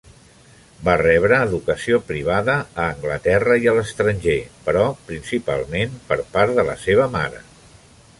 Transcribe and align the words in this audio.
Va 0.85 0.93
rebre 1.01 1.37
educació 1.47 1.99
privada, 2.07 2.55
a 2.85 2.87
Anglaterra 2.93 3.57
i 3.65 3.69
a 3.69 3.75
l'estranger, 3.75 4.39
però 4.71 4.87
principalment 5.11 5.95
per 6.09 6.19
part 6.37 6.59
de 6.61 6.65
la 6.71 6.79
seva 6.87 7.07
mare. 7.19 7.45